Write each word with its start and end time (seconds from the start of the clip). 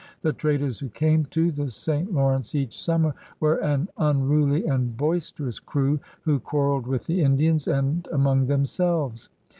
The 0.23 0.33
traders 0.33 0.79
who 0.79 0.89
came 0.89 1.25
to 1.25 1.51
the 1.51 1.69
St. 1.69 2.11
Lawrence 2.11 2.55
each 2.55 2.81
summer 2.81 3.13
were 3.39 3.57
an 3.57 3.87
unruly 3.99 4.65
and 4.65 4.97
boister 4.97 5.45
ous 5.47 5.59
crew 5.59 5.99
who 6.23 6.39
quarreled 6.39 6.87
with 6.87 7.05
the 7.05 7.21
Indians 7.21 7.67
and 7.67 8.07
among 8.11 8.47
themselves. 8.47 9.29